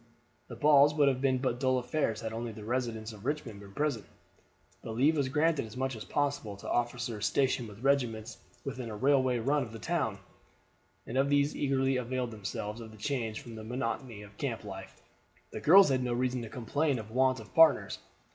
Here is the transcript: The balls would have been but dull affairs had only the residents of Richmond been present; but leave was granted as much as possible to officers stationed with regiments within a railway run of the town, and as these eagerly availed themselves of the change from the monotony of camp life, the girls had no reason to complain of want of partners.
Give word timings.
The 0.47 0.55
balls 0.55 0.95
would 0.95 1.07
have 1.09 1.21
been 1.21 1.37
but 1.37 1.59
dull 1.59 1.77
affairs 1.77 2.21
had 2.21 2.33
only 2.33 2.51
the 2.51 2.63
residents 2.63 3.13
of 3.13 3.23
Richmond 3.23 3.59
been 3.59 3.71
present; 3.75 4.07
but 4.81 4.95
leave 4.95 5.15
was 5.15 5.29
granted 5.29 5.63
as 5.67 5.77
much 5.77 5.95
as 5.95 6.03
possible 6.05 6.57
to 6.57 6.67
officers 6.67 7.27
stationed 7.27 7.69
with 7.69 7.83
regiments 7.83 8.39
within 8.65 8.89
a 8.89 8.95
railway 8.95 9.37
run 9.37 9.61
of 9.61 9.71
the 9.71 9.77
town, 9.77 10.17
and 11.05 11.19
as 11.19 11.27
these 11.27 11.55
eagerly 11.55 11.97
availed 11.97 12.31
themselves 12.31 12.81
of 12.81 12.89
the 12.89 12.97
change 12.97 13.41
from 13.41 13.53
the 13.53 13.63
monotony 13.63 14.23
of 14.23 14.37
camp 14.39 14.63
life, 14.63 14.99
the 15.51 15.61
girls 15.61 15.89
had 15.89 16.01
no 16.01 16.13
reason 16.13 16.41
to 16.41 16.49
complain 16.49 16.97
of 16.97 17.11
want 17.11 17.39
of 17.39 17.53
partners. 17.53 17.99